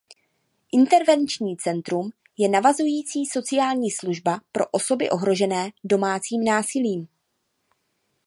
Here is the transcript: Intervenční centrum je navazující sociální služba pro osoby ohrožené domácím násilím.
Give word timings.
Intervenční 0.71 1.57
centrum 1.57 2.09
je 2.37 2.49
navazující 2.49 3.25
sociální 3.25 3.91
služba 3.91 4.41
pro 4.51 4.65
osoby 4.67 5.09
ohrožené 5.09 5.71
domácím 5.83 6.43
násilím. 6.43 7.07